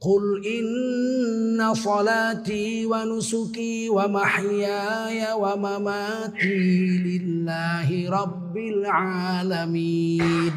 [0.00, 10.52] قل إن صلاتي ونسكي ومحياي ومماتي لله رب العالمين.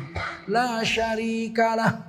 [0.47, 1.99] لا شريك له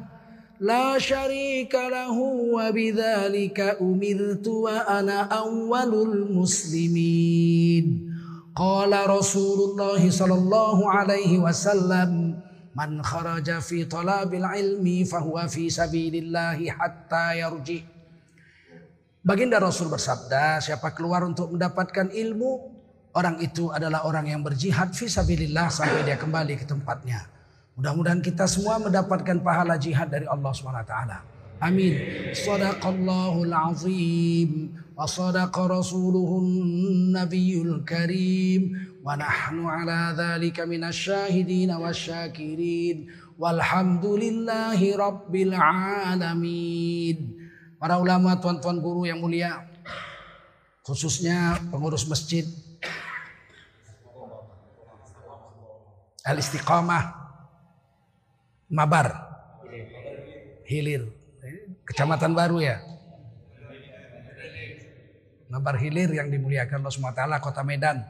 [0.61, 2.19] لا شريك له
[2.57, 7.85] وبذلك أمرت وأنا أول المسلمين.
[8.57, 12.35] قال رسول الله صلى الله عليه وسلم
[12.71, 17.83] Man kharaja fi talabil ilmi fahuwa fi sabilillahi hatta yarji.
[19.21, 22.51] Baginda Rasul bersabda, siapa keluar untuk mendapatkan ilmu,
[23.13, 27.27] orang itu adalah orang yang berjihad fi sabilillah sampai dia kembali ke tempatnya.
[27.77, 30.95] Mudah-mudahan kita semua mendapatkan pahala jihad dari Allah SWT.
[31.61, 31.93] Amin.
[32.33, 42.98] Sadaqallahul azim wa sadaqa rasuluhun nabiyul karim ونحن على ذلك من الشاهدين والشاكرين
[43.40, 47.18] والحمد لله رب العالمين
[47.76, 49.68] Para ulama, tuan-tuan guru yang mulia,
[50.86, 52.46] khususnya pengurus masjid
[56.26, 57.14] Al-Istiqamah
[58.70, 59.08] Mabar
[60.66, 61.10] Hilir
[61.86, 62.82] Kecamatan baru ya
[65.50, 68.02] Mabar Hilir yang dimuliakan Allah SWT Kota Medan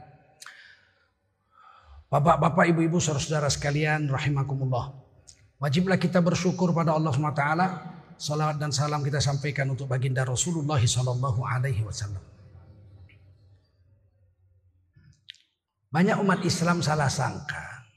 [2.11, 4.91] Bapak-bapak, ibu-ibu, saudara-saudara sekalian, rahimakumullah.
[5.63, 7.45] Wajiblah kita bersyukur pada Allah SWT.
[8.19, 12.19] Salawat dan salam kita sampaikan untuk baginda Rasulullah Sallallahu Alaihi Wasallam.
[15.87, 17.87] Banyak umat Islam salah sangka.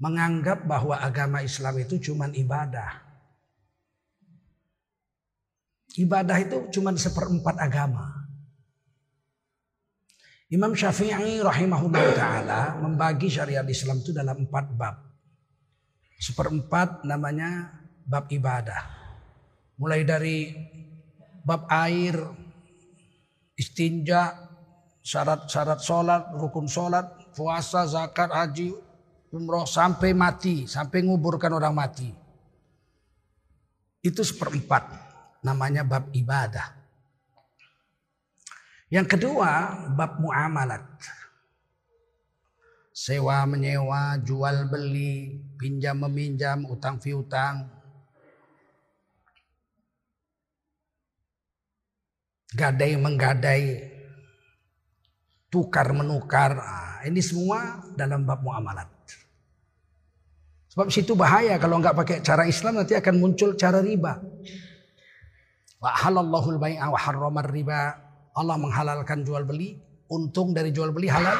[0.00, 3.04] Menganggap bahwa agama Islam itu cuma ibadah.
[6.00, 8.19] Ibadah itu cuma seperempat agama.
[10.50, 14.98] Imam Syafi'i rahimahullah ta'ala membagi syariat Islam itu dalam empat bab.
[16.18, 17.70] Seperempat namanya
[18.02, 18.82] bab ibadah.
[19.78, 20.50] Mulai dari
[21.46, 22.18] bab air,
[23.54, 24.34] istinja,
[25.06, 28.74] syarat-syarat sholat, rukun sholat, puasa, zakat, haji,
[29.30, 32.10] umroh, sampai mati, sampai nguburkan orang mati.
[34.02, 34.82] Itu seperempat
[35.46, 36.79] namanya bab ibadah.
[38.90, 40.82] Yang kedua, bab muamalat.
[42.90, 47.70] Sewa menyewa, jual beli, pinjam meminjam, utang piutang.
[52.50, 53.78] Gadai menggadai,
[55.54, 56.58] tukar menukar.
[56.58, 58.90] Nah, ini semua dalam bab muamalat.
[60.74, 64.18] Sebab situ bahaya kalau nggak pakai cara Islam nanti akan muncul cara riba.
[65.78, 68.09] Wa halallahu al-bai'a wa harramar riba.
[68.34, 69.78] Allah menghalalkan jual beli,
[70.10, 71.38] untung dari jual beli halal,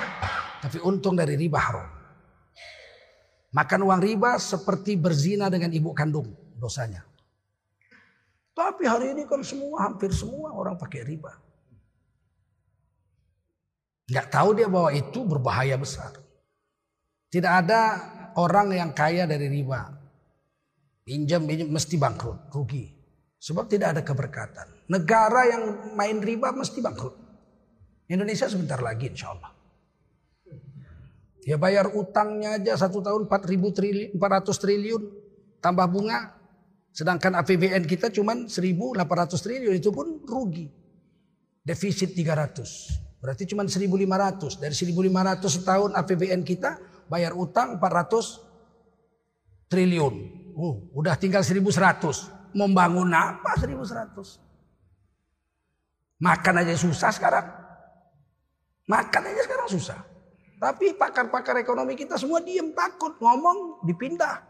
[0.62, 1.86] tapi untung dari riba haram.
[3.50, 7.02] Makan uang riba seperti berzina dengan ibu kandung dosanya.
[8.54, 11.34] Tapi hari ini kan semua, hampir semua orang pakai riba.
[14.10, 16.14] Nggak tahu dia bahwa itu berbahaya besar.
[17.30, 17.80] Tidak ada
[18.34, 19.86] orang yang kaya dari riba.
[21.06, 22.90] Pinjam, pinjam mesti bangkrut, rugi.
[23.38, 24.68] Sebab tidak ada keberkatan.
[24.90, 27.14] Negara yang main riba mesti bangkrut.
[28.10, 29.54] Indonesia sebentar lagi insya Allah.
[31.46, 33.38] Ya bayar utangnya aja satu tahun 4
[33.78, 35.02] triliun, 400 triliun
[35.62, 36.34] tambah bunga.
[36.90, 38.50] Sedangkan APBN kita cuma 1.800
[39.38, 40.66] triliun itu pun rugi.
[41.62, 43.22] Defisit 300.
[43.22, 44.58] Berarti cuma 1.500.
[44.58, 44.90] Dari 1.500
[45.46, 50.14] setahun APBN kita bayar utang 400 triliun.
[50.58, 52.58] Uh, udah tinggal 1.100.
[52.58, 54.50] Membangun apa 1100?
[56.20, 57.46] Makan aja susah sekarang.
[58.87, 59.99] Makan aja sekarang susah.
[60.61, 63.17] Tapi pakar-pakar ekonomi kita semua diem takut.
[63.17, 64.44] Ngomong dipindah.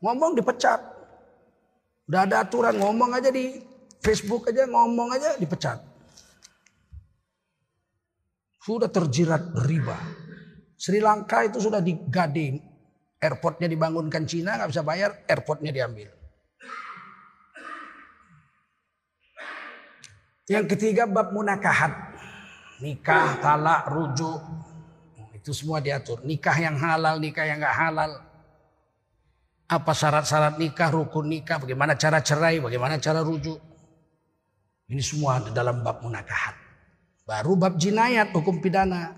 [0.00, 0.80] Ngomong dipecat.
[2.08, 3.60] Udah ada aturan ngomong aja di
[4.00, 5.78] Facebook aja ngomong aja dipecat.
[8.64, 9.98] Sudah terjirat riba.
[10.80, 12.72] Sri Lanka itu sudah digade
[13.22, 16.10] Airportnya dibangunkan Cina nggak bisa bayar, airportnya diambil.
[20.52, 22.12] Yang ketiga bab munakahat.
[22.84, 24.40] Nikah, talak, rujuk.
[25.32, 26.20] Itu semua diatur.
[26.28, 28.20] Nikah yang halal, nikah yang nggak halal.
[29.72, 33.56] Apa syarat-syarat nikah, rukun nikah, bagaimana cara cerai, bagaimana cara rujuk.
[34.92, 36.52] Ini semua ada dalam bab munakahat.
[37.24, 39.16] Baru bab jinayat, hukum pidana.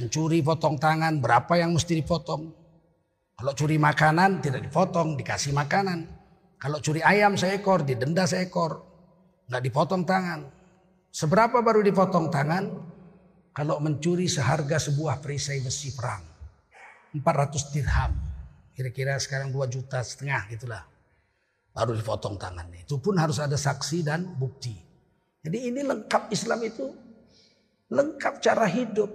[0.00, 2.56] Mencuri potong tangan, berapa yang mesti dipotong.
[3.36, 6.08] Kalau curi makanan tidak dipotong, dikasih makanan.
[6.56, 8.87] Kalau curi ayam seekor, didenda seekor.
[9.48, 10.40] Nggak dipotong tangan.
[11.08, 12.64] Seberapa baru dipotong tangan?
[13.56, 16.22] Kalau mencuri seharga sebuah perisai besi perang.
[17.16, 18.12] 400 dirham.
[18.76, 20.84] Kira-kira sekarang 2 juta setengah gitulah.
[21.74, 22.86] Baru dipotong tangannya.
[22.86, 24.76] Itu pun harus ada saksi dan bukti.
[25.42, 26.86] Jadi ini lengkap Islam itu.
[27.90, 29.10] Lengkap cara hidup.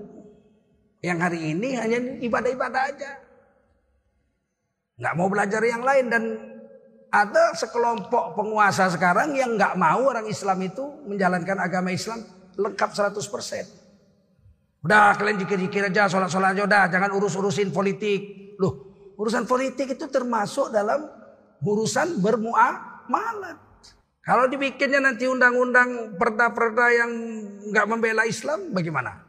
[1.00, 3.12] Yang hari ini hanya ibadah-ibadah aja
[4.94, 6.24] nggak mau belajar yang lain dan
[7.14, 12.26] ada sekelompok penguasa sekarang yang nggak mau orang Islam itu menjalankan agama Islam
[12.58, 14.82] lengkap 100%.
[14.82, 18.52] Udah kalian jikir-jikir aja, sholat-sholat aja udah, jangan urus-urusin politik.
[18.58, 21.06] Loh, urusan politik itu termasuk dalam
[21.62, 23.62] urusan bermuamalat.
[24.26, 27.12] Kalau dibikinnya nanti undang-undang perda-perda yang
[27.70, 29.22] nggak membela Islam, bagaimana?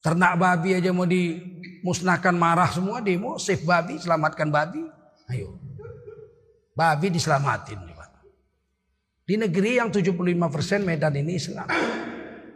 [0.00, 1.04] Ternak babi aja mau
[1.78, 4.82] dimusnahkan marah semua demo, save babi, selamatkan babi.
[5.30, 5.58] Ayo.
[6.74, 7.88] Babi diselamatin.
[9.28, 11.68] Di negeri yang 75% Medan ini Islam.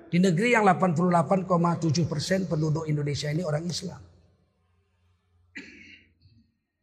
[0.08, 4.00] Di negeri yang 88,7% penduduk Indonesia ini orang Islam.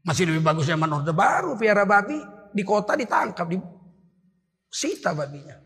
[0.06, 2.21] Masih lebih bagus zaman Orde Baru, piara babi
[2.53, 3.57] di kota ditangkap, di
[4.69, 5.57] sita babinya.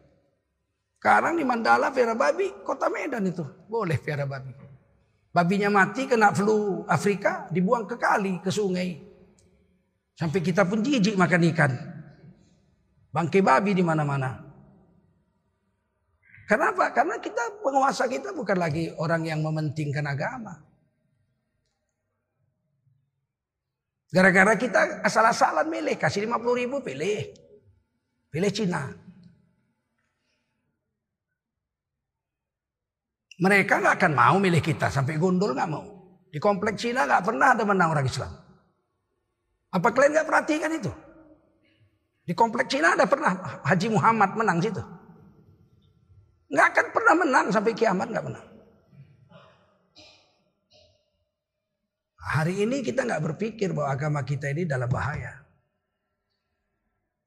[1.03, 3.43] Sekarang di Mandala piara babi, kota Medan itu.
[3.67, 4.62] Boleh piara babi.
[5.33, 9.01] Babinya mati kena flu Afrika, dibuang ke kali, ke sungai.
[10.13, 11.73] Sampai kita pun jijik makan ikan.
[13.09, 14.37] Bangke babi di mana-mana.
[16.45, 16.93] Kenapa?
[16.93, 20.61] Karena kita penguasa kita bukan lagi orang yang mementingkan agama.
[24.13, 27.33] Gara-gara kita asal-asalan milih, kasih 50 ribu pilih.
[28.29, 29.02] Pilih Cina.
[33.43, 35.83] Mereka nggak akan mau milih kita sampai gundul nggak mau.
[36.31, 38.31] Di kompleks Cina nggak pernah ada menang orang Islam.
[39.75, 40.91] Apa kalian nggak perhatikan itu?
[42.23, 43.35] Di kompleks Cina ada pernah
[43.67, 44.79] Haji Muhammad menang situ.
[46.55, 48.43] Nggak akan pernah menang sampai kiamat nggak pernah.
[52.23, 55.43] Hari ini kita nggak berpikir bahwa agama kita ini dalam bahaya.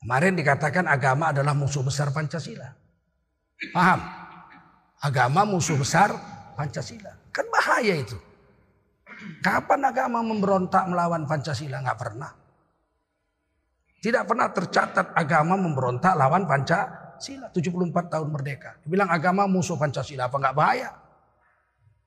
[0.00, 2.72] Kemarin dikatakan agama adalah musuh besar Pancasila.
[3.76, 4.00] Paham?
[5.02, 6.12] Agama musuh besar
[6.56, 7.12] Pancasila.
[7.32, 8.16] Kan bahaya itu.
[9.44, 11.84] Kapan agama memberontak melawan Pancasila?
[11.84, 12.30] Nggak pernah.
[14.00, 17.50] Tidak pernah tercatat agama memberontak lawan Pancasila.
[17.50, 18.78] 74 tahun merdeka.
[18.84, 20.28] Dibilang agama musuh Pancasila.
[20.30, 20.90] Apa nggak bahaya?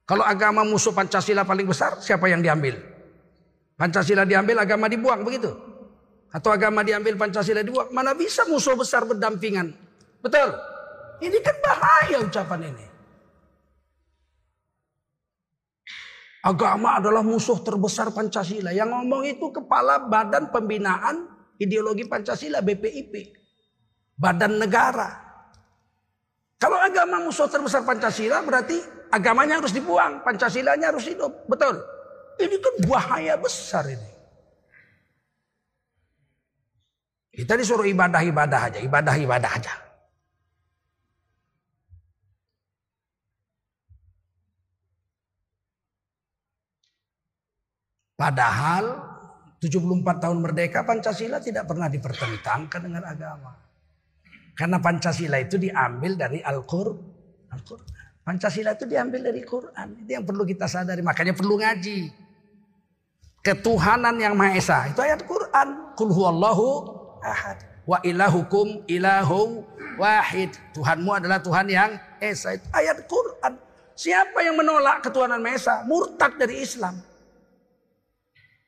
[0.09, 2.81] Kalau agama musuh Pancasila paling besar, siapa yang diambil?
[3.77, 5.53] Pancasila diambil, agama dibuang, begitu?
[6.33, 7.94] Atau agama diambil, Pancasila dibuang?
[7.94, 9.69] Mana bisa musuh besar berdampingan?
[10.25, 10.57] Betul?
[11.19, 12.86] Ini kan bahaya ucapan ini.
[16.39, 18.72] Agama adalah musuh terbesar Pancasila.
[18.72, 21.27] Yang ngomong itu kepala Badan Pembinaan
[21.60, 23.36] Ideologi Pancasila BPIP.
[24.15, 25.27] Badan negara.
[26.55, 28.79] Kalau agama musuh terbesar Pancasila berarti
[29.12, 30.24] agamanya harus dibuang.
[30.24, 31.44] Pancasilanya harus hidup.
[31.51, 31.84] Betul.
[32.39, 34.12] Ini kan bahaya besar ini.
[37.36, 38.79] Kita disuruh ibadah-ibadah aja.
[38.79, 39.88] Ibadah-ibadah aja.
[48.20, 49.00] Padahal
[49.64, 53.56] 74 tahun merdeka Pancasila tidak pernah dipertentangkan dengan agama.
[54.52, 57.00] Karena Pancasila itu diambil dari Al-Qur'an.
[57.56, 57.64] Al
[58.30, 60.06] Pancasila itu diambil dari Quran.
[60.06, 61.02] Itu yang perlu kita sadari.
[61.02, 62.14] Makanya perlu ngaji.
[63.42, 64.86] Ketuhanan yang Maha Esa.
[64.86, 65.98] Itu ayat Quran.
[65.98, 66.66] Kul huwallahu
[67.26, 67.58] ahad.
[67.90, 69.66] Wa ilahukum ilahu
[69.98, 70.54] wahid.
[70.78, 72.54] Tuhanmu adalah Tuhan yang Esa.
[72.54, 73.58] Itu ayat Quran.
[73.98, 75.76] Siapa yang menolak ketuhanan Maha Esa?
[75.90, 77.02] Murtad dari Islam.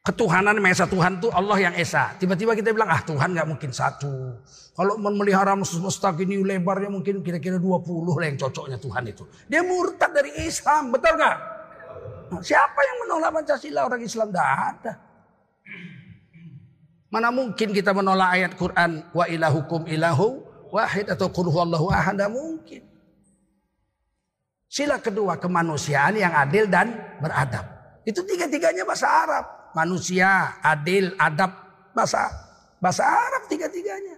[0.01, 2.17] Ketuhanan Maha Esa Tuhan itu Allah yang Esa.
[2.17, 4.33] Tiba-tiba kita bilang, ah Tuhan nggak mungkin satu.
[4.73, 9.29] Kalau memelihara mustaq ini lebarnya mungkin kira-kira 20 lah yang cocoknya Tuhan itu.
[9.45, 11.37] Dia murtad dari Islam, betul nggak?
[12.33, 14.33] Nah, siapa yang menolak Pancasila orang Islam?
[14.33, 14.93] Tidak ada.
[17.13, 20.41] Mana mungkin kita menolak ayat Quran wa ilahukum ilahu
[20.73, 22.17] wahid atau qul huwallahu ahad?
[22.25, 22.89] Mungkin.
[24.65, 26.89] Sila kedua kemanusiaan yang adil dan
[27.21, 27.69] beradab.
[28.01, 29.60] Itu tiga-tiganya bahasa Arab.
[29.71, 31.51] Manusia, adil, adab,
[31.95, 32.27] bahasa
[32.81, 34.17] bahasa Arab tiga-tiganya.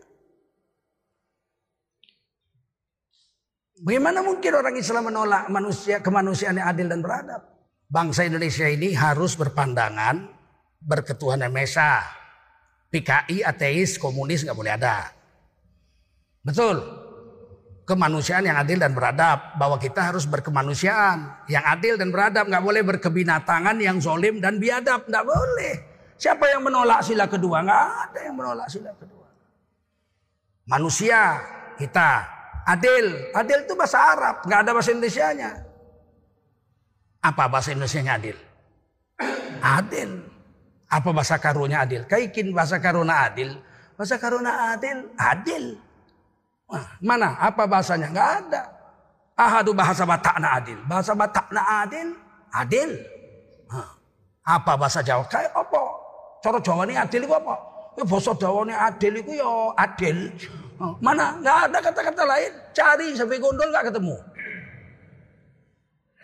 [3.84, 7.44] Bagaimana mungkin orang Islam menolak manusia kemanusiaan yang adil dan beradab?
[7.92, 10.24] Bangsa Indonesia ini harus berpandangan
[10.80, 12.00] berketuhanan Mesa.
[12.88, 15.12] PKI, ateis, komunis nggak boleh ada.
[16.46, 17.03] Betul.
[17.84, 19.60] Kemanusiaan yang adil dan beradab.
[19.60, 21.48] Bahwa kita harus berkemanusiaan.
[21.52, 22.48] Yang adil dan beradab.
[22.48, 25.08] nggak boleh berkebinatangan yang zolim dan biadab.
[25.08, 25.74] nggak boleh.
[26.16, 27.64] Siapa yang menolak sila kedua?
[27.64, 29.28] Nggak ada yang menolak sila kedua.
[30.64, 31.44] Manusia
[31.76, 33.06] kita Adil.
[33.36, 34.36] Adil itu bahasa Arab.
[34.48, 35.52] Nggak ada bahasa Indonesia-nya.
[37.24, 38.38] Apa bahasa Indonesia-nya adil?
[39.64, 40.12] Adil.
[40.88, 42.04] Apa bahasa karunya adil?
[42.08, 43.60] Kaikin bahasa karuna adil.
[43.96, 45.80] Bahasa karuna adil, adil.
[46.74, 47.38] Nah, mana?
[47.38, 48.10] Apa bahasanya?
[48.10, 48.62] Nggak ada.
[49.38, 50.82] Ahadu bahasa Batakna adil.
[50.90, 52.18] Bahasa Batakna adil,
[52.50, 52.90] adil.
[53.70, 53.94] Nah,
[54.42, 55.22] apa bahasa Jawa?
[55.30, 55.82] Kayak apa?
[56.42, 57.56] Cara Jawa ini adil itu apa?
[57.94, 60.18] Ya bahasa Jawa ini adil itu ya adil.
[60.82, 61.38] Oh, mana?
[61.38, 62.52] Nggak ada kata-kata lain.
[62.74, 64.18] Cari sampai gondol nggak ketemu.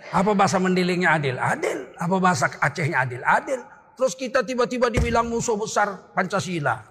[0.10, 1.38] Apa bahasa mendilingnya adil?
[1.38, 1.94] Adil.
[1.94, 3.22] Apa bahasa Acehnya adil?
[3.22, 3.62] Adil.
[3.94, 6.89] Terus kita tiba-tiba dibilang musuh besar Pancasila.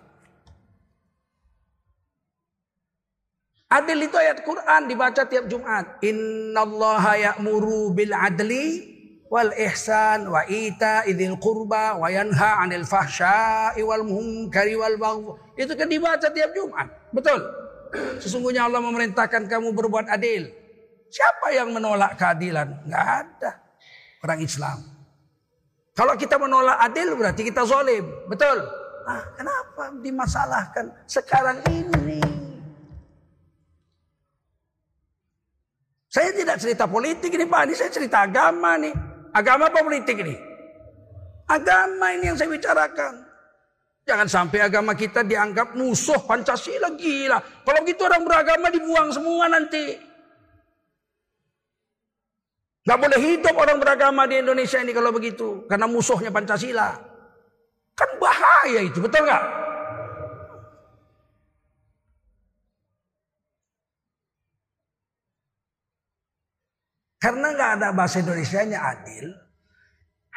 [3.68, 6.00] Adil itu ayat Quran dibaca tiap Jumat.
[6.00, 8.96] Innallaha ya'muru bil adli
[9.28, 15.36] wal ihsan wa ita idil qurba wa yanha 'anil fahsya'i wal munkari wal bagh.
[15.60, 16.88] Itu kan dibaca tiap Jumat.
[17.12, 17.44] Betul.
[18.24, 20.48] Sesungguhnya Allah memerintahkan kamu berbuat adil.
[21.12, 22.88] Siapa yang menolak keadilan?
[22.88, 23.50] Enggak ada.
[24.24, 24.80] Orang Islam.
[25.92, 28.08] Kalau kita menolak adil berarti kita zalim.
[28.32, 28.64] Betul.
[29.04, 32.47] Nah, kenapa dimasalahkan sekarang ini?
[36.08, 38.96] Saya tidak cerita politik ini Pak, ini saya cerita agama nih.
[39.36, 40.36] Agama apa politik ini?
[41.48, 43.28] Agama ini yang saya bicarakan.
[44.08, 47.36] Jangan sampai agama kita dianggap musuh Pancasila gila.
[47.60, 50.00] Kalau gitu orang beragama dibuang semua nanti.
[52.88, 55.68] Gak boleh hidup orang beragama di Indonesia ini kalau begitu.
[55.68, 56.96] Karena musuhnya Pancasila.
[57.92, 59.57] Kan bahaya itu, betul gak?
[67.18, 69.34] Karena nggak ada bahasa Indonesia-nya adil,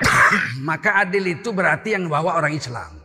[0.70, 2.98] maka adil itu berarti yang bawa orang Islam.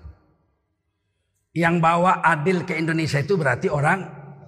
[1.52, 4.04] Yang bawa adil ke Indonesia itu berarti orang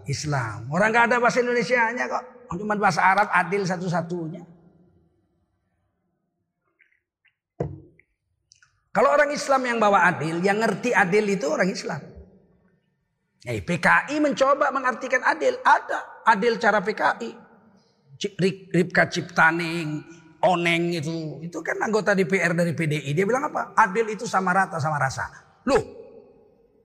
[0.08, 0.68] Islam.
[0.72, 2.24] Orang nggak ada bahasa Indonesia-nya kok.
[2.56, 4.44] Cuma bahasa Arab adil satu-satunya.
[8.88, 12.00] Kalau orang Islam yang bawa adil, yang ngerti adil itu orang Islam.
[13.44, 15.54] Eh, PKI mencoba mengartikan adil.
[15.62, 17.47] Ada adil cara PKI.
[18.18, 20.02] Ripka Ciptaning,
[20.38, 23.10] Oneng itu, itu kan anggota DPR dari PDI.
[23.10, 23.74] Dia bilang apa?
[23.74, 25.26] Adil itu sama rata sama rasa.
[25.66, 25.82] Loh,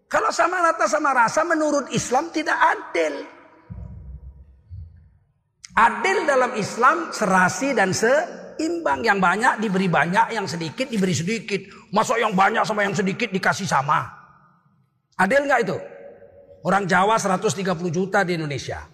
[0.10, 3.26] kalau sama rata sama rasa menurut Islam tidak adil.
[5.74, 9.02] Adil dalam Islam serasi dan seimbang.
[9.02, 11.66] Yang banyak diberi banyak, yang sedikit diberi sedikit.
[11.90, 14.06] Masuk yang banyak sama yang sedikit dikasih sama.
[15.18, 15.78] Adil nggak itu?
[16.62, 18.93] Orang Jawa 130 juta di Indonesia.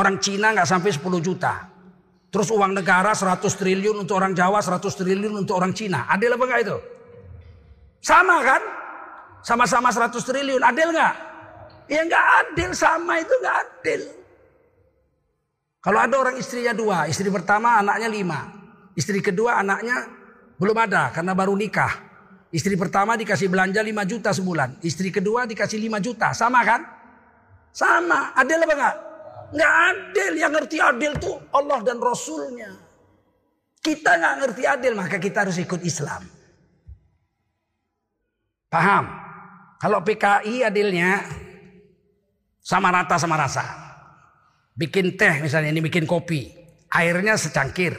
[0.00, 1.68] Orang Cina nggak sampai 10 juta.
[2.32, 6.08] Terus uang negara 100 triliun untuk orang Jawa, 100 triliun untuk orang Cina.
[6.08, 6.76] Adil apa enggak itu?
[8.00, 8.62] Sama kan?
[9.44, 10.62] Sama-sama 100 triliun.
[10.64, 11.14] Adil nggak?
[11.90, 14.00] Ya nggak adil, sama itu nggak adil.
[15.84, 18.40] Kalau ada orang istrinya dua, istri pertama anaknya lima.
[18.96, 20.06] Istri kedua anaknya
[20.56, 22.08] belum ada karena baru nikah.
[22.54, 24.82] Istri pertama dikasih belanja 5 juta sebulan.
[24.82, 26.32] Istri kedua dikasih 5 juta.
[26.34, 26.82] Sama kan?
[27.70, 28.34] Sama.
[28.34, 29.09] Adil apa enggak?
[29.50, 30.32] Nggak adil.
[30.38, 32.70] Yang ngerti adil tuh Allah dan Rasulnya.
[33.80, 36.22] Kita nggak ngerti adil maka kita harus ikut Islam.
[38.70, 39.04] Paham?
[39.80, 41.24] Kalau PKI adilnya
[42.60, 43.64] sama rata sama rasa.
[44.76, 46.52] Bikin teh misalnya ini bikin kopi.
[46.92, 47.96] Airnya secangkir.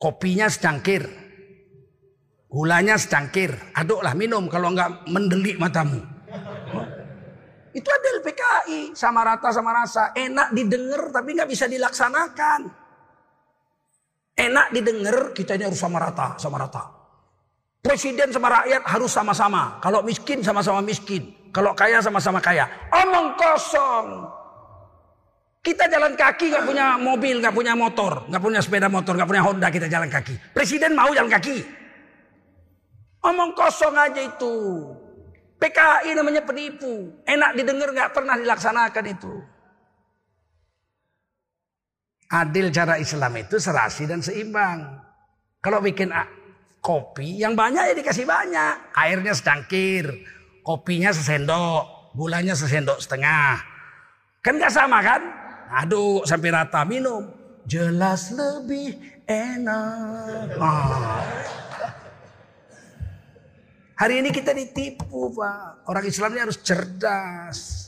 [0.00, 1.06] Kopinya secangkir.
[2.50, 3.54] Gulanya secangkir.
[3.76, 6.11] Aduklah minum kalau nggak mendelik matamu.
[7.72, 10.12] Itu adil PKI sama rata sama rasa.
[10.12, 12.60] Enak didengar tapi nggak bisa dilaksanakan.
[14.32, 16.82] Enak didengar kita ini harus sama rata sama rata.
[17.82, 19.82] Presiden sama rakyat harus sama-sama.
[19.82, 21.50] Kalau miskin sama-sama miskin.
[21.50, 22.68] Kalau kaya sama-sama kaya.
[22.92, 24.06] Omong kosong.
[25.62, 29.42] Kita jalan kaki nggak punya mobil, nggak punya motor, nggak punya sepeda motor, nggak punya
[29.46, 30.34] Honda kita jalan kaki.
[30.50, 31.62] Presiden mau jalan kaki.
[33.22, 34.54] Omong kosong aja itu.
[35.62, 37.22] PKI namanya penipu.
[37.22, 39.34] Enak didengar nggak pernah dilaksanakan itu.
[42.32, 44.98] Adil cara Islam itu serasi dan seimbang.
[45.62, 46.10] Kalau bikin
[46.82, 48.98] kopi yang banyak ya dikasih banyak.
[48.98, 50.10] Airnya secangkir,
[50.66, 53.62] kopinya sesendok, gulanya sesendok setengah.
[54.42, 55.22] Kan gak sama kan?
[55.70, 57.30] Aduk sampai rata minum.
[57.70, 58.98] Jelas lebih
[59.30, 60.58] enak.
[60.58, 61.61] Oh.
[64.02, 65.86] Hari ini kita ditipu Pak.
[65.86, 67.86] Orang Islam ini harus cerdas.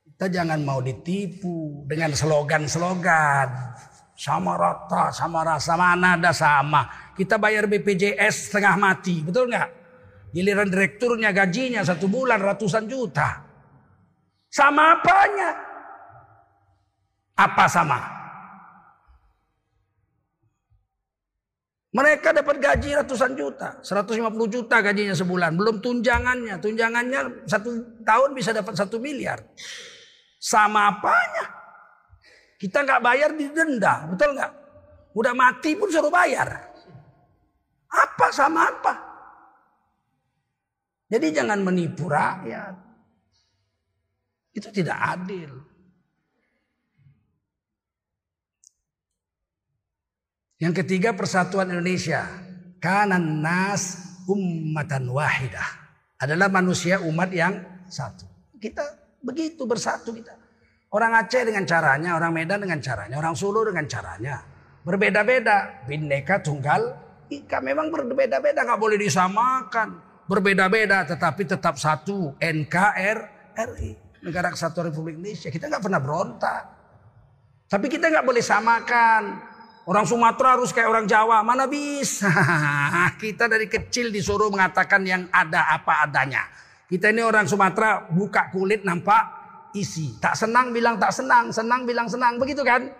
[0.00, 3.76] Kita jangan mau ditipu dengan slogan-slogan.
[4.16, 7.12] Sama rata, sama rasa, mana ada sama.
[7.12, 9.68] Kita bayar BPJS setengah mati, betul nggak?
[10.32, 13.36] Giliran direkturnya gajinya satu bulan ratusan juta.
[14.48, 15.50] Sama apanya?
[17.36, 18.19] Apa sama?
[21.90, 26.62] Mereka dapat gaji ratusan juta, 150 juta gajinya sebulan, belum tunjangannya.
[26.62, 29.42] Tunjangannya satu tahun bisa dapat satu miliar.
[30.38, 31.50] Sama apanya?
[32.62, 34.52] Kita nggak bayar didenda, betul nggak?
[35.18, 36.70] Udah mati pun suruh bayar.
[37.90, 38.94] Apa sama apa?
[41.10, 42.78] Jadi jangan menipu rakyat.
[44.54, 45.69] Itu tidak adil.
[50.60, 52.28] Yang ketiga persatuan Indonesia.
[52.84, 53.96] Kanan nas
[54.28, 55.80] ummatan wahidah.
[56.20, 58.28] Adalah manusia umat yang satu.
[58.60, 58.84] Kita
[59.24, 60.36] begitu bersatu kita.
[60.92, 64.44] Orang Aceh dengan caranya, orang Medan dengan caranya, orang Solo dengan caranya.
[64.84, 65.88] Berbeda-beda.
[65.88, 66.92] Bineka tunggal
[67.32, 67.64] ika.
[67.64, 68.60] Memang berbeda-beda.
[68.60, 69.96] nggak boleh disamakan.
[70.28, 72.36] Berbeda-beda tetapi tetap satu.
[72.36, 74.20] NKRI.
[74.20, 75.48] Negara Kesatuan Republik Indonesia.
[75.48, 76.62] Kita nggak pernah berontak.
[77.64, 79.22] Tapi kita nggak boleh samakan.
[79.88, 81.40] Orang Sumatera harus kayak orang Jawa.
[81.40, 82.28] Mana bisa.
[83.22, 86.44] Kita dari kecil disuruh mengatakan yang ada apa adanya.
[86.90, 89.22] Kita ini orang Sumatera buka kulit nampak
[89.78, 90.18] isi.
[90.18, 91.54] Tak senang bilang tak senang.
[91.54, 92.36] Senang bilang senang.
[92.36, 92.90] Begitu kan?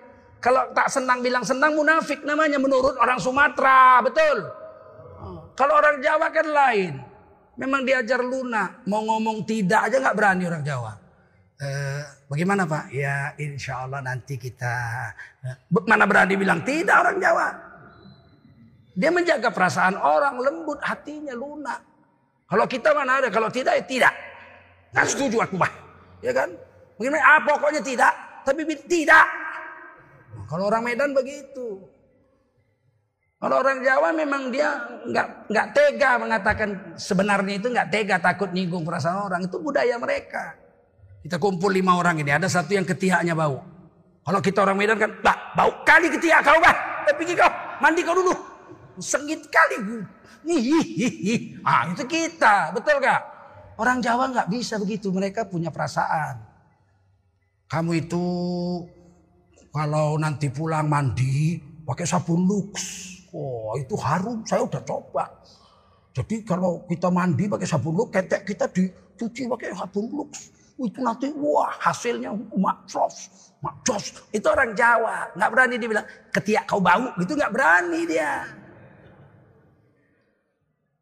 [0.40, 4.00] Kalau tak senang bilang senang munafik namanya menurut orang Sumatera.
[4.00, 4.46] Betul.
[5.58, 6.94] Kalau orang Jawa kan lain.
[7.60, 8.88] Memang diajar lunak.
[8.88, 10.99] Mau ngomong tidak aja nggak berani orang Jawa.
[11.60, 12.88] Eh, bagaimana Pak?
[12.88, 14.72] Ya insya Allah nanti kita
[15.44, 17.48] eh, mana berani bilang tidak orang Jawa.
[18.96, 21.84] Dia menjaga perasaan orang lembut hatinya lunak.
[22.48, 24.14] Kalau kita mana ada kalau tidak ya tidak.
[24.96, 25.72] Nggak setuju aku Pak.
[26.24, 26.48] Ya kan?
[26.96, 27.22] Bagaimana?
[27.28, 28.12] Ah pokoknya tidak.
[28.40, 29.26] Tapi tidak.
[30.48, 31.76] Kalau orang Medan begitu.
[33.36, 34.68] Kalau orang Jawa memang dia
[35.04, 40.59] nggak nggak tega mengatakan sebenarnya itu nggak tega takut nyinggung perasaan orang itu budaya mereka.
[41.20, 42.32] Kita kumpul lima orang ini.
[42.32, 43.60] Ada satu yang ketiaknya bau.
[44.24, 47.04] Kalau kita orang Medan kan, bah, bau kali ketiak kau bah.
[47.08, 48.32] Eh, pergi kau, mandi kau dulu.
[49.00, 50.00] Sengit kali.
[51.64, 53.20] Ah itu kita, betul gak?
[53.80, 55.12] Orang Jawa nggak bisa begitu.
[55.12, 56.40] Mereka punya perasaan.
[57.68, 58.24] Kamu itu
[59.72, 62.72] kalau nanti pulang mandi pakai sabun lux.
[63.32, 65.24] Oh itu harum, saya udah coba.
[66.12, 71.28] Jadi kalau kita mandi pakai sabun lux, ketek kita dicuci pakai sabun lux itu nanti
[71.36, 73.28] wah hasilnya makros,
[73.60, 74.16] makros.
[74.32, 78.48] Itu orang Jawa, nggak berani dia bilang ketiak kau bau, gitu nggak berani dia.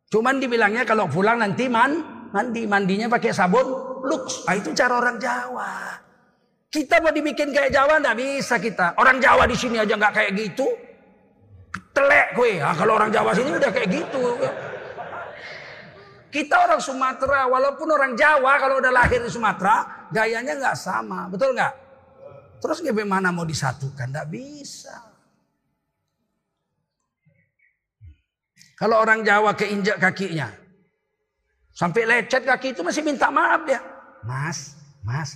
[0.08, 2.00] Cuman dibilangnya kalau pulang nanti man,
[2.32, 3.66] mandi mandinya pakai sabun
[4.02, 4.48] lux.
[4.48, 6.00] Nah, itu cara orang Jawa.
[6.68, 8.96] Kita mau dibikin kayak Jawa nggak bisa kita.
[8.96, 10.66] Orang Jawa di sini aja nggak kayak gitu.
[11.92, 12.60] Telek gue.
[12.60, 14.24] Nah, kalau orang Jawa sini udah kayak gitu.
[16.28, 21.56] Kita orang Sumatera, walaupun orang Jawa kalau udah lahir di Sumatera, gayanya nggak sama, betul
[21.56, 21.72] nggak?
[22.60, 24.12] Terus bagaimana mau disatukan?
[24.12, 24.92] Nggak bisa.
[28.78, 30.52] Kalau orang Jawa keinjak kakinya,
[31.74, 33.82] sampai lecet kaki itu masih minta maaf dia.
[34.22, 35.34] Mas, mas,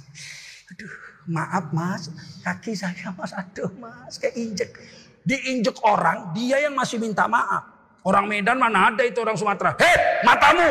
[0.71, 0.95] aduh,
[1.27, 2.13] maaf mas,
[2.45, 4.77] kaki saya mas, aduh mas, keinjek.
[5.27, 7.82] Diinjek orang, dia yang masih minta maaf.
[8.03, 9.79] Orang Medan mana ada itu orang Sumatera.
[9.79, 10.69] Hei matamu.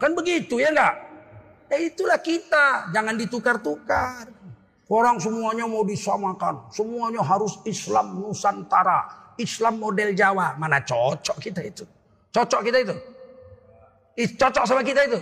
[0.00, 0.94] Kan begitu ya enggak?
[1.68, 2.88] Ya itulah kita.
[2.96, 4.24] Jangan ditukar-tukar.
[4.88, 6.72] Orang semuanya mau disamakan.
[6.72, 9.32] Semuanya harus Islam Nusantara.
[9.36, 10.56] Islam model Jawa.
[10.56, 11.84] Mana cocok kita itu?
[12.32, 12.94] Cocok kita itu?
[14.16, 15.20] Cocok sama kita itu?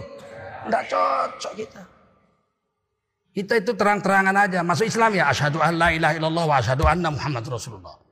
[0.71, 1.83] Enggak cocok kita.
[3.35, 4.63] Kita itu terang-terangan aja.
[4.63, 5.35] Masuk Islam ya.
[5.35, 8.04] Asyhadu an la ilaha illallah wa asyhadu anna Muhammad Rasulullah.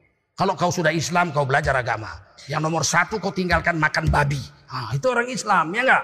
[0.42, 2.18] Kalau kau sudah Islam, kau belajar agama.
[2.50, 4.42] Yang nomor satu kau tinggalkan makan babi.
[4.66, 6.02] Nah, itu orang Islam, ya enggak?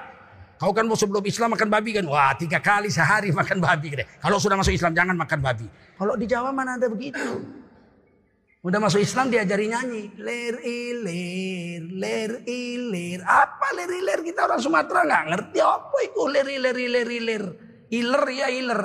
[0.63, 2.07] Kau kan sebelum Islam makan babi kan?
[2.07, 3.99] Wah tiga kali sehari makan babi.
[3.99, 5.67] Kalau sudah masuk Islam jangan makan babi.
[5.99, 7.19] Kalau di Jawa mana ada begitu?
[8.63, 10.15] Udah masuk Islam diajari nyanyi.
[10.23, 13.19] Ler ilir, ler ilir.
[13.27, 14.23] Apa ler ilir?
[14.23, 17.45] Kita orang Sumatera nggak ngerti apa itu ler ilir, ler ilir.
[17.91, 18.83] Iler ya iler.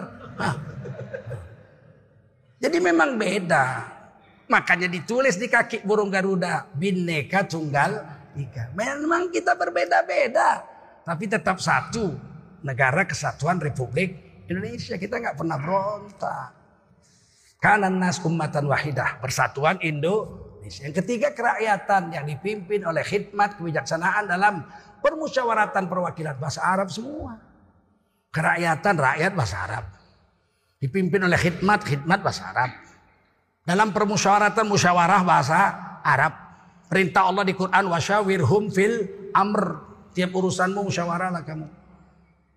[2.58, 3.66] Jadi memang beda.
[4.52, 6.68] Makanya ditulis di kaki burung Garuda.
[6.76, 8.04] Bineka tunggal
[8.36, 8.76] ika.
[8.76, 10.64] Memang kita berbeda-beda.
[11.04, 12.32] Tapi tetap satu.
[12.64, 14.96] Negara Kesatuan Republik Indonesia.
[14.96, 16.50] Kita nggak pernah berontak.
[17.60, 19.20] Kanan nas ummatan wahidah.
[19.24, 20.88] Persatuan Indonesia.
[20.88, 24.64] Yang ketiga kerakyatan yang dipimpin oleh khidmat kebijaksanaan dalam
[25.04, 27.40] permusyawaratan perwakilan bahasa Arab semua.
[28.32, 29.84] Kerakyatan rakyat bahasa Arab.
[30.80, 32.83] Dipimpin oleh khidmat, khidmat bahasa Arab.
[33.64, 35.60] Dalam permusyawaratan musyawarah bahasa
[36.04, 36.36] Arab.
[36.92, 39.80] Perintah Allah di Quran wasyawirhum fil amr.
[40.14, 41.66] Tiap urusanmu musyawarah lah kamu.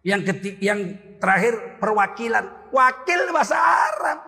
[0.02, 4.18] Yang ketik, yang terakhir perwakilan, wakil bahasa Arab.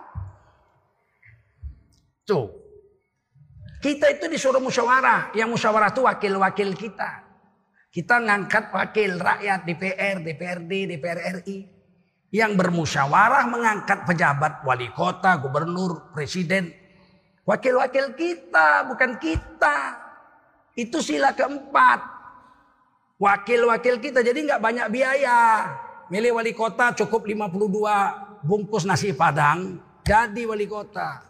[2.23, 2.47] Tuh.
[3.79, 5.35] Kita itu disuruh musyawarah.
[5.35, 7.27] Yang musyawarah itu wakil-wakil kita.
[7.89, 11.78] Kita ngangkat wakil rakyat DPR, DPRD, DPR RI.
[12.29, 16.69] Yang bermusyawarah mengangkat pejabat wali kota, gubernur, presiden.
[17.41, 19.97] Wakil-wakil kita, bukan kita.
[20.77, 21.99] Itu sila keempat.
[23.17, 25.39] Wakil-wakil kita jadi nggak banyak biaya.
[26.13, 29.81] Milih wali kota cukup 52 bungkus nasi padang.
[30.05, 31.25] Jadi wali kota.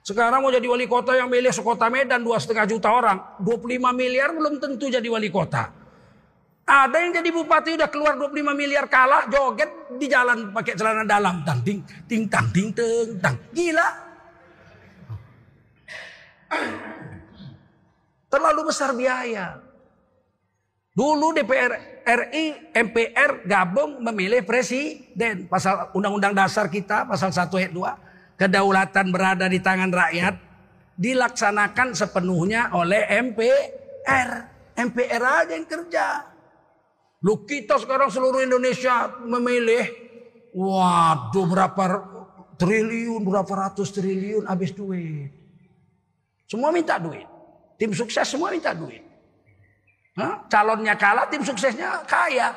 [0.00, 3.38] Sekarang mau jadi wali kota yang milih sekota Medan dua setengah juta orang.
[3.42, 5.79] 25 miliar belum tentu jadi wali kota.
[6.70, 9.66] Ada yang jadi bupati udah keluar 25 miliar kalah joget
[9.98, 11.42] di jalan pakai celana dalam.
[11.42, 13.34] Tang ting ting tang ting teng tang.
[13.50, 13.88] Gila.
[18.30, 19.58] Terlalu besar biaya.
[20.94, 25.50] Dulu DPR RI, MPR gabung memilih presiden.
[25.50, 28.38] Pasal Undang-Undang Dasar kita pasal 1 ayat 2.
[28.38, 30.38] Kedaulatan berada di tangan rakyat.
[30.94, 34.30] Dilaksanakan sepenuhnya oleh MPR.
[34.78, 36.29] MPR aja yang kerja.
[37.20, 39.84] Lu kita sekarang seluruh Indonesia memilih.
[40.56, 41.84] Waduh berapa
[42.56, 45.28] triliun, berapa ratus triliun habis duit.
[46.48, 47.28] Semua minta duit.
[47.76, 49.04] Tim sukses semua minta duit.
[50.16, 50.44] Hah?
[50.48, 52.52] Calonnya kalah, tim suksesnya kaya.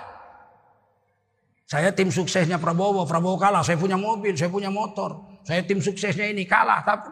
[1.68, 3.64] Saya tim suksesnya Prabowo, Prabowo kalah.
[3.64, 5.40] Saya punya mobil, saya punya motor.
[5.44, 6.84] Saya tim suksesnya ini kalah.
[6.84, 7.08] Tapi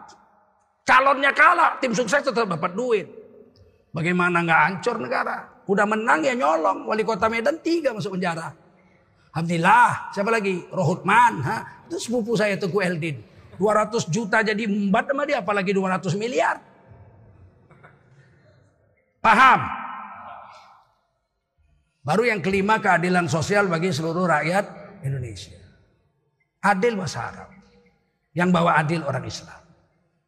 [0.84, 3.06] calonnya kalah, tim sukses tetap dapat duit.
[3.92, 5.51] Bagaimana nggak hancur negara?
[5.72, 6.84] Udah menang ya nyolong.
[6.84, 8.52] Wali kota Medan tiga masuk penjara.
[9.32, 10.12] Alhamdulillah.
[10.12, 10.60] Siapa lagi?
[10.68, 11.40] Rohutman.
[11.40, 11.88] Ha?
[11.88, 13.16] Itu sepupu saya Teguh Eldin.
[13.56, 15.40] 200 juta jadi embat sama dia.
[15.40, 16.60] Apalagi 200 miliar.
[19.24, 19.60] Paham?
[22.02, 24.64] Baru yang kelima keadilan sosial bagi seluruh rakyat
[25.06, 25.56] Indonesia.
[26.60, 27.48] Adil bahasa.
[28.36, 29.60] Yang bawa adil orang Islam.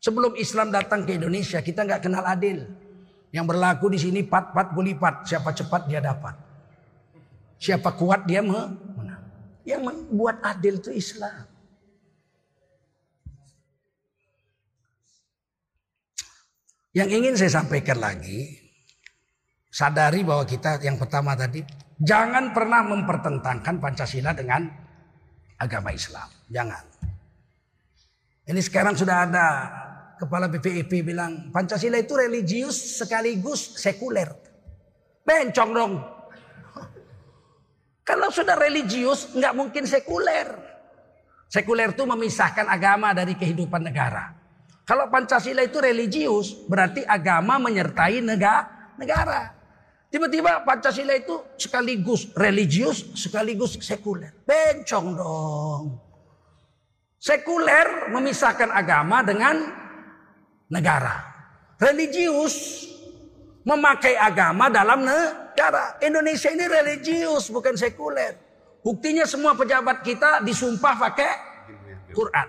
[0.01, 2.65] Sebelum Islam datang ke Indonesia kita nggak kenal adil.
[3.35, 5.27] Yang berlaku di sini pat-pat gulipat.
[5.27, 6.39] Siapa cepat dia dapat.
[7.59, 8.79] Siapa kuat dia menang.
[9.67, 11.51] Yang membuat adil itu Islam.
[16.95, 18.55] Yang ingin saya sampaikan lagi,
[19.67, 21.67] sadari bahwa kita yang pertama tadi,
[21.99, 24.71] jangan pernah mempertentangkan Pancasila dengan
[25.59, 26.31] agama Islam.
[26.55, 26.87] Jangan.
[28.47, 29.47] Ini sekarang sudah ada
[30.19, 34.31] kepala BPIP bilang Pancasila itu religius sekaligus sekuler.
[35.25, 35.93] Bencong dong.
[38.09, 40.49] Kalau sudah religius nggak mungkin sekuler.
[41.49, 44.35] Sekuler itu memisahkan agama dari kehidupan negara.
[44.85, 49.55] Kalau Pancasila itu religius berarti agama menyertai negara.
[50.13, 54.31] Tiba-tiba Pancasila itu sekaligus religius sekaligus sekuler.
[54.45, 55.85] Bencong dong.
[57.19, 59.84] Sekuler memisahkan agama dengan
[60.69, 61.25] negara.
[61.81, 62.87] Religius
[63.65, 65.99] memakai agama dalam negara.
[66.01, 68.37] Indonesia ini religius bukan sekuler.
[68.85, 71.33] Buktinya semua pejabat kita disumpah pakai
[72.13, 72.49] Quran.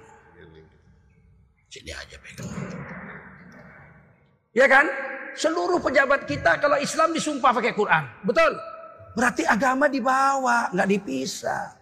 [1.71, 2.51] Sini aja pegang.
[4.55, 4.87] Ya kan?
[5.35, 8.03] Seluruh pejabat kita kalau Islam disumpah pakai Quran.
[8.23, 8.55] Betul?
[9.15, 11.75] Berarti agama dibawa, nggak dipisah.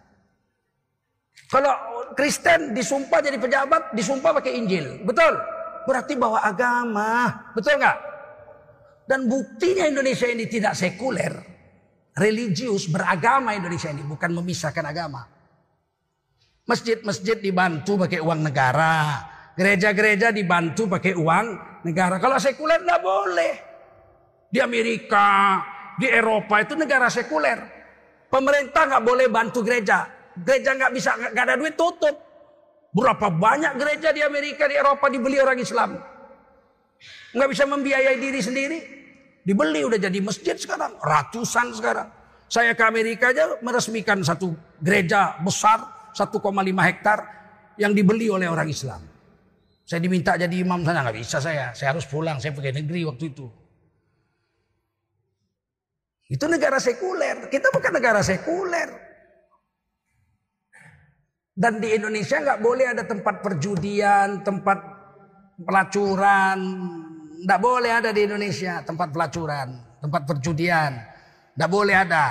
[1.50, 1.70] Kalau
[2.18, 5.02] Kristen disumpah jadi pejabat, disumpah pakai Injil.
[5.06, 5.38] Betul?
[5.84, 7.30] Berarti bawa agama.
[7.52, 7.98] Betul nggak?
[9.04, 11.32] Dan buktinya Indonesia ini tidak sekuler,
[12.16, 15.28] religius, beragama Indonesia ini bukan memisahkan agama.
[16.64, 19.20] Masjid-masjid dibantu pakai uang negara,
[19.52, 21.46] gereja-gereja dibantu pakai uang
[21.84, 22.16] negara.
[22.16, 23.54] Kalau sekuler nggak boleh.
[24.48, 25.60] Di Amerika,
[26.00, 27.60] di Eropa itu negara sekuler.
[28.32, 30.08] Pemerintah nggak boleh bantu gereja.
[30.32, 32.23] Gereja nggak bisa nggak ada duit tutup.
[32.94, 35.98] Berapa banyak gereja di Amerika, di Eropa dibeli orang Islam.
[37.34, 38.78] Nggak bisa membiayai diri sendiri.
[39.42, 40.94] Dibeli udah jadi masjid sekarang.
[41.02, 42.08] Ratusan sekarang.
[42.46, 45.82] Saya ke Amerika aja meresmikan satu gereja besar
[46.14, 46.38] 1,5
[46.86, 47.18] hektar
[47.74, 49.02] yang dibeli oleh orang Islam.
[49.84, 51.74] Saya diminta jadi imam sana nggak bisa saya.
[51.74, 52.38] Saya harus pulang.
[52.38, 53.46] Saya pergi negeri waktu itu.
[56.30, 57.50] Itu negara sekuler.
[57.52, 59.13] Kita bukan negara sekuler.
[61.54, 64.78] Dan di Indonesia nggak boleh ada tempat perjudian, tempat
[65.62, 66.58] pelacuran.
[67.46, 70.98] Nggak boleh ada di Indonesia tempat pelacuran, tempat perjudian.
[71.54, 72.26] Nggak boleh ada.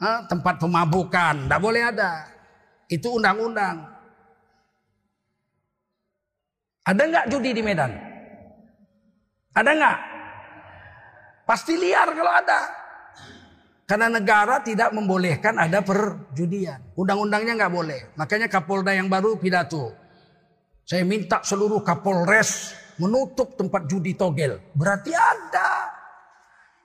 [0.00, 2.24] Tempat pemabukan, nggak boleh ada.
[2.88, 3.84] Itu undang-undang.
[6.88, 7.92] Ada nggak judi di Medan?
[9.52, 9.98] Ada nggak?
[11.44, 12.79] Pasti liar kalau ada.
[13.90, 16.78] Karena negara tidak membolehkan ada perjudian.
[16.94, 18.00] Undang-undangnya nggak boleh.
[18.14, 19.90] Makanya Kapolda yang baru pidato.
[20.86, 22.70] Saya minta seluruh Kapolres
[23.02, 24.62] menutup tempat judi togel.
[24.78, 25.90] Berarti ada.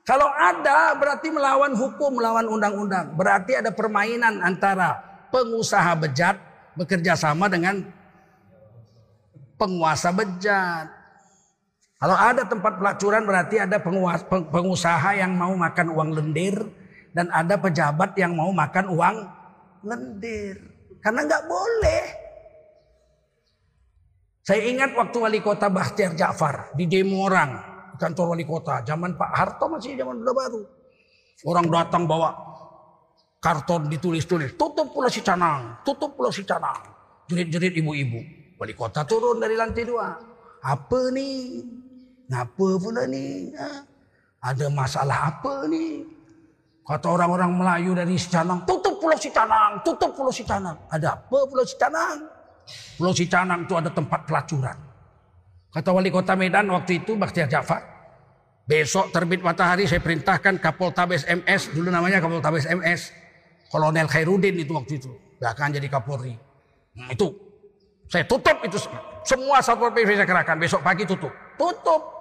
[0.02, 3.14] Kalau ada berarti melawan hukum, melawan undang-undang.
[3.14, 4.98] Berarti ada permainan antara
[5.30, 6.42] pengusaha bejat
[6.74, 7.86] bekerja sama dengan
[9.62, 10.90] penguasa bejat.
[12.02, 13.78] Kalau ada tempat pelacuran berarti ada
[14.50, 16.85] pengusaha yang mau makan uang lendir
[17.16, 19.16] dan ada pejabat yang mau makan uang
[19.88, 20.60] lendir.
[21.00, 22.04] Karena nggak boleh.
[24.44, 27.56] Saya ingat waktu wali kota Bahtiar Ja'far di demo orang
[27.96, 28.84] kantor wali kota.
[28.84, 30.62] Zaman Pak Harto masih zaman udah baru.
[31.48, 32.36] Orang datang bawa
[33.40, 34.60] karton ditulis-tulis.
[34.60, 35.82] Tutup Pulau Sicanang.
[35.88, 36.84] Tutup Pulau Sicanang.
[37.32, 38.20] Jerit-jerit ibu-ibu.
[38.60, 40.14] Wali kota turun dari lantai dua.
[40.66, 41.62] Apa nih?
[42.26, 43.54] Ngapa pula nih?
[44.42, 46.15] Ada masalah apa nih?
[46.86, 50.78] Kata orang-orang Melayu dari Sicanang, tutup pulau Sicanang, tutup pulau Sicanang.
[50.94, 52.30] Ada apa pulau Sicanang?
[53.02, 54.78] Pulau Sicanang itu ada tempat pelacuran.
[55.74, 57.82] Kata wali kota Medan waktu itu Bakhtiar Jafar.
[58.70, 63.14] Besok terbit matahari saya perintahkan Kapoltabes MS, dulu namanya Kapoltabes MS.
[63.70, 65.10] Kolonel Khairuddin itu waktu itu.
[65.42, 66.38] Bahkan jadi Kapolri.
[66.96, 67.34] Nah, itu
[68.08, 68.78] saya tutup itu
[69.26, 71.34] semua satpol pp saya kerahkan besok pagi tutup.
[71.58, 72.15] Tutup.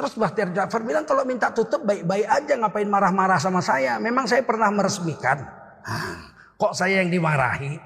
[0.00, 4.00] Terus Bahtiar Ja'far bilang kalau minta tutup baik-baik aja ngapain marah-marah sama saya.
[4.00, 5.44] Memang saya pernah meresmikan.
[5.84, 7.76] Ah, kok saya yang dimarahi?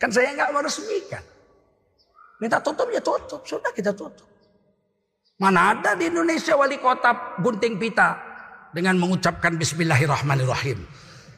[0.00, 1.20] Kan saya nggak meresmikan.
[2.40, 3.44] Minta tutup ya tutup.
[3.44, 4.24] Sudah kita tutup.
[5.36, 8.16] Mana ada di Indonesia wali kota gunting pita
[8.72, 10.80] dengan mengucapkan Bismillahirrahmanirrahim.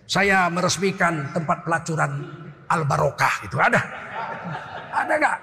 [0.06, 2.22] Saya meresmikan tempat pelacuran
[2.70, 3.82] Al Barokah itu ada.
[4.94, 5.38] Ada nggak?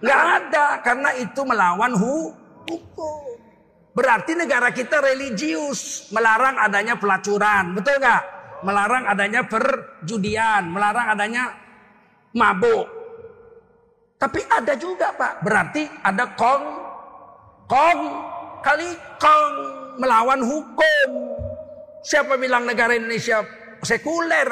[0.00, 3.38] Nggak ada karena itu melawan hu hukum.
[3.96, 8.22] Berarti negara kita religius, melarang adanya pelacuran, betul nggak?
[8.60, 11.56] Melarang adanya perjudian, melarang adanya
[12.36, 12.84] mabuk.
[14.20, 16.64] Tapi ada juga pak, berarti ada kong,
[17.68, 18.00] kong
[18.60, 19.54] kali kong
[19.96, 21.08] melawan hukum.
[22.04, 23.40] Siapa bilang negara Indonesia
[23.80, 24.48] sekuler?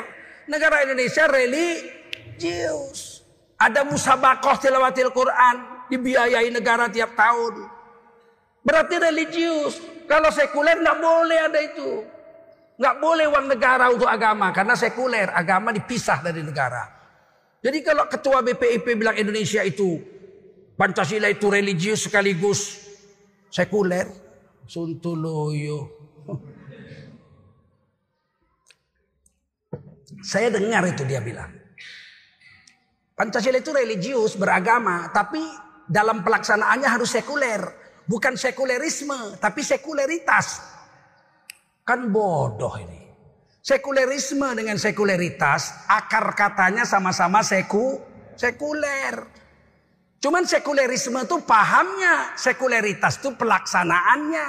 [0.48, 3.20] Negara Indonesia religius.
[3.60, 7.73] Ada musabakoh tilawatil Quran dibiayai negara tiap tahun.
[8.64, 9.76] Berarti religius.
[10.08, 12.00] Kalau sekuler nggak boleh ada itu.
[12.80, 14.48] Nggak boleh uang negara untuk agama.
[14.56, 15.28] Karena sekuler.
[15.30, 16.88] Agama dipisah dari negara.
[17.60, 20.00] Jadi kalau ketua BPIP bilang Indonesia itu.
[20.74, 22.82] Pancasila itu religius sekaligus
[23.52, 24.08] sekuler.
[24.64, 25.86] Suntuloyo.
[30.24, 31.52] Saya dengar itu dia bilang.
[33.14, 35.12] Pancasila itu religius, beragama.
[35.12, 35.38] Tapi
[35.86, 37.83] dalam pelaksanaannya harus sekuler.
[38.04, 40.60] Bukan sekulerisme, tapi sekuleritas.
[41.84, 43.04] Kan bodoh ini.
[43.64, 47.96] Sekulerisme dengan sekuleritas, akar katanya sama-sama seku,
[48.36, 49.24] sekuler.
[50.20, 54.48] Cuman sekulerisme itu pahamnya, sekuleritas itu pelaksanaannya.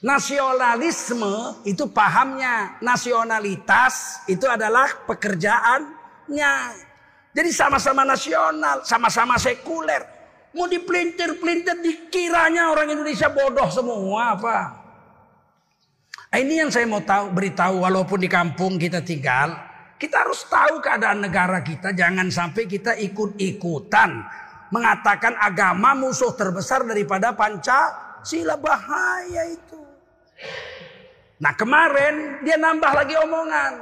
[0.00, 6.54] Nasionalisme itu pahamnya, nasionalitas itu adalah pekerjaannya.
[7.36, 10.19] Jadi sama-sama nasional, sama-sama sekuler.
[10.50, 14.56] Mau dipelintir-pelintir dikiranya orang Indonesia bodoh semua apa?
[16.30, 19.50] Nah, ini yang saya mau tahu beritahu walaupun di kampung kita tinggal,
[19.98, 24.22] kita harus tahu keadaan negara kita jangan sampai kita ikut-ikutan
[24.70, 29.82] mengatakan agama musuh terbesar daripada Pancasila bahaya itu.
[31.42, 33.72] Nah kemarin dia nambah lagi omongan.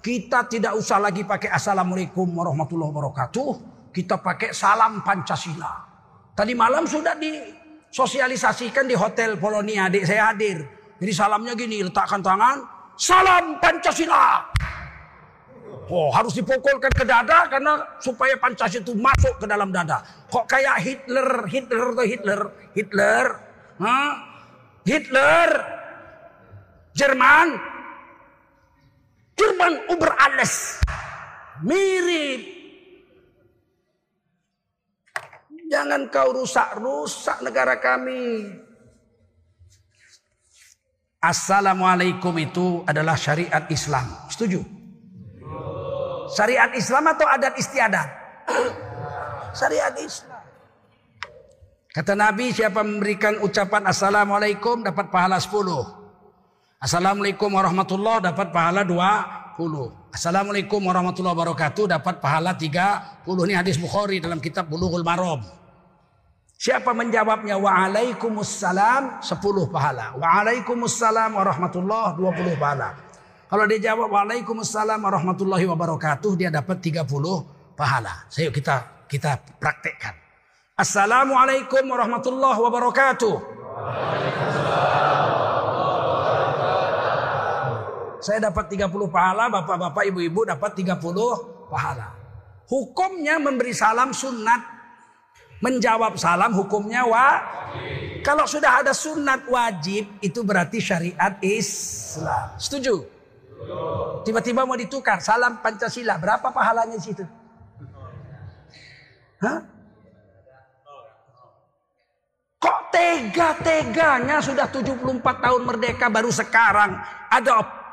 [0.00, 3.50] Kita tidak usah lagi pakai assalamualaikum warahmatullahi wabarakatuh.
[3.92, 5.83] Kita pakai salam Pancasila.
[6.34, 10.66] Tadi malam sudah disosialisasikan di Hotel Polonia, adik saya hadir.
[10.98, 12.58] Jadi salamnya gini, letakkan tangan,
[12.98, 14.42] salam Pancasila.
[15.86, 20.02] Oh, harus dipukulkan ke dada karena supaya Pancasila itu masuk ke dalam dada.
[20.26, 22.40] Kok kayak Hitler, Hitler atau Hitler,
[22.74, 23.26] Hitler,
[23.78, 24.12] huh?
[24.82, 25.50] Hitler,
[26.98, 27.48] Jerman,
[29.38, 30.82] Jerman uber alles,
[31.62, 32.63] mirip
[35.64, 38.52] Jangan kau rusak-rusak negara kami.
[41.24, 44.04] Assalamualaikum itu adalah syariat Islam.
[44.28, 44.60] Setuju?
[46.28, 48.08] Syariat Islam atau adat istiadat?
[49.56, 50.42] syariat Islam.
[51.94, 56.82] Kata Nabi siapa memberikan ucapan Assalamualaikum dapat pahala 10.
[56.82, 60.03] Assalamualaikum warahmatullahi dapat pahala 20.
[60.14, 63.26] Assalamualaikum warahmatullahi wabarakatuh dapat pahala 30.
[63.26, 65.42] Ini hadis Bukhari dalam kitab Bulughul Maram.
[66.54, 70.14] Siapa menjawabnya waalaikumsalam 10 pahala.
[70.14, 72.30] Waalaikumsalam warahmatullah 20
[72.62, 72.94] pahala.
[73.50, 77.10] Kalau dia jawab waalaikumsalam warahmatullahi wabarakatuh dia dapat 30
[77.74, 78.30] pahala.
[78.30, 80.14] Saya kita kita praktekkan.
[80.78, 83.34] Assalamualaikum warahmatullahi wabarakatuh.
[88.24, 92.16] Saya dapat 30 pahala, bapak-bapak, ibu-ibu dapat 30 pahala.
[92.64, 94.74] Hukumnya memberi salam sunat
[95.64, 97.40] Menjawab salam hukumnya wa.
[98.20, 102.52] Kalau sudah ada sunat wajib itu berarti syariat Islam.
[102.60, 103.00] Setuju?
[104.28, 106.20] Tiba-tiba mau ditukar salam Pancasila.
[106.20, 107.24] Berapa pahalanya di situ?
[109.40, 109.60] Hah?
[112.60, 116.96] Kok tega-teganya sudah 74 tahun merdeka baru sekarang
[117.28, 117.83] ada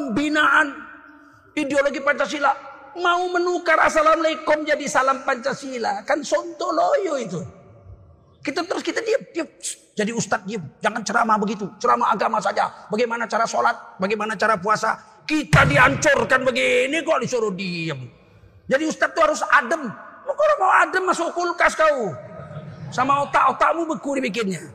[0.00, 0.72] pembinaan
[1.52, 2.52] ideologi Pancasila
[2.96, 6.02] mau menukar assalamualaikum jadi salam Pancasila.
[6.08, 7.40] Kan sontoloyo itu.
[8.40, 9.48] Kita terus kita diam, diam.
[9.92, 10.64] Jadi ustadz diam.
[10.80, 11.68] Jangan ceramah begitu.
[11.76, 12.88] Ceramah agama saja.
[12.88, 14.96] Bagaimana cara sholat, bagaimana cara puasa.
[15.28, 18.08] Kita dihancurkan begini kok disuruh diam.
[18.64, 19.92] Jadi ustadz itu harus adem.
[20.24, 22.16] Kalau mau adem masuk kulkas kau.
[22.90, 24.66] Sama otak-otakmu beku dibikinnya.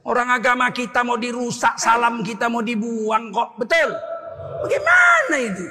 [0.00, 3.56] Orang agama kita mau dirusak, salam kita mau dibuang kok.
[3.60, 4.09] Betul?
[4.64, 5.66] Bagaimana itu?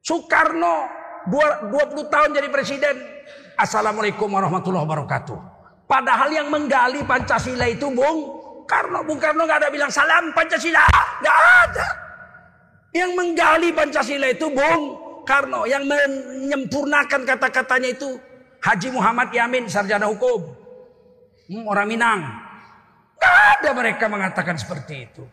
[0.00, 0.88] Soekarno
[1.28, 2.96] 20 tahun jadi presiden.
[3.60, 5.38] Assalamualaikum warahmatullahi wabarakatuh.
[5.84, 8.18] Padahal yang menggali Pancasila itu Bung
[8.64, 9.04] Karno.
[9.04, 10.86] Bung Karno nggak ada bilang salam Pancasila.
[11.20, 11.88] Nggak ada.
[12.94, 14.82] Yang menggali Pancasila itu Bung
[15.28, 15.68] Karno.
[15.68, 18.16] Yang menyempurnakan kata-katanya itu
[18.60, 20.56] Haji Muhammad Yamin, sarjana hukum.
[21.50, 22.20] Hmm, orang Minang.
[23.20, 25.24] Nggak ada mereka mengatakan seperti itu.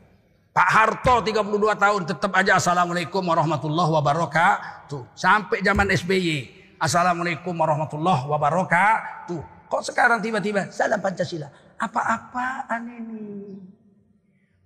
[0.57, 5.13] Pak Harto 32 tahun tetap aja Assalamualaikum warahmatullahi wabarakatuh.
[5.13, 6.49] Sampai zaman SBY.
[6.81, 9.69] Assalamualaikum warahmatullahi wabarakatuh.
[9.69, 11.45] Kok sekarang tiba-tiba salam Pancasila.
[11.77, 13.53] Apa-apaan ini?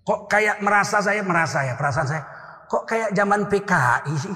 [0.08, 2.24] Kok kayak merasa saya merasa ya perasaan saya.
[2.72, 4.36] Kok kayak zaman PKI sih?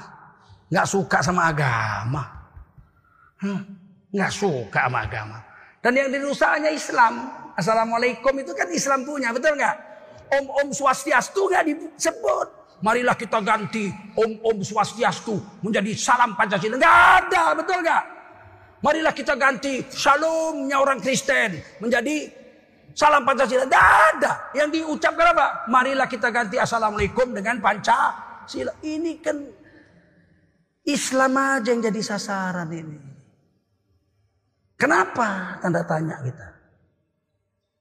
[0.68, 2.20] Nggak suka sama agama.
[3.40, 3.64] Hmm,
[4.12, 5.40] nggak suka sama agama.
[5.80, 7.32] Dan yang dirusaknya Islam.
[7.56, 9.95] Assalamualaikum itu kan Islam punya, betul nggak?
[10.32, 12.48] Om-om swastiastu nggak disebut.
[12.84, 16.76] Marilah kita ganti om-om swastiastu menjadi salam Pancasila.
[16.76, 18.04] Nggak ada, betul nggak?
[18.84, 22.28] Marilah kita ganti shalomnya orang Kristen menjadi
[22.92, 23.64] salam Pancasila.
[23.64, 24.32] Nggak ada.
[24.52, 25.46] Yang diucapkan apa?
[25.72, 28.76] Marilah kita ganti assalamualaikum dengan Pancasila.
[28.84, 29.36] Ini kan
[30.86, 32.98] Islam aja yang jadi sasaran ini.
[34.76, 36.55] Kenapa tanda tanya kita?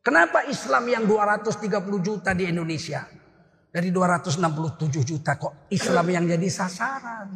[0.05, 1.65] Kenapa Islam yang 230
[2.05, 3.09] juta di Indonesia
[3.73, 7.33] dari 267 juta kok Islam yang jadi sasaran?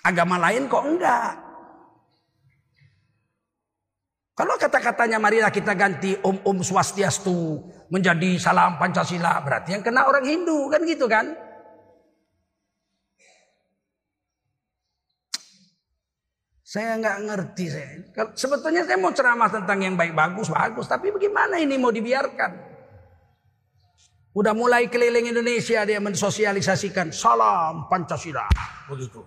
[0.00, 1.32] Agama lain kok enggak?
[4.32, 7.60] Kalau kata-katanya marilah kita ganti om-om swastiastu
[7.92, 11.36] menjadi salam Pancasila berarti yang kena orang Hindu kan gitu kan?
[16.66, 17.94] Saya nggak ngerti saya.
[18.34, 22.74] Sebetulnya saya mau ceramah tentang yang baik bagus bagus, tapi bagaimana ini mau dibiarkan?
[24.34, 28.50] Udah mulai keliling Indonesia dia mensosialisasikan salam Pancasila
[28.90, 29.22] begitu.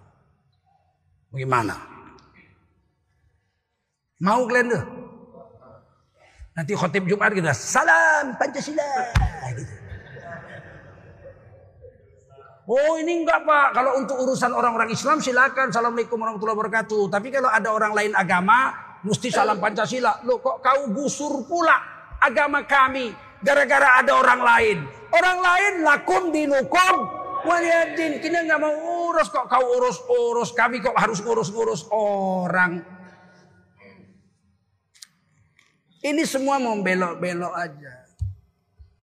[1.31, 1.79] Bagaimana?
[4.19, 4.83] Mau kalian tuh?
[6.59, 8.83] Nanti khotib Jumat kita salam Pancasila
[9.55, 9.78] gitu.
[12.69, 15.73] Oh ini enggak pak, kalau untuk urusan orang-orang Islam silakan.
[15.73, 17.09] Assalamualaikum warahmatullahi wabarakatuh.
[17.09, 20.21] Tapi kalau ada orang lain agama, mesti salam Pancasila.
[20.21, 21.81] Loh kok kau gusur pula
[22.21, 23.09] agama kami
[23.41, 24.77] gara-gara ada orang lain.
[25.09, 26.95] Orang lain lakum dinukum
[27.41, 28.21] waliyadin.
[28.21, 28.75] Kita nggak mau
[29.09, 30.53] urus kok kau urus-urus.
[30.53, 32.85] Kami kok harus urus-urus orang.
[36.05, 38.08] Ini semua mau belok-belok aja.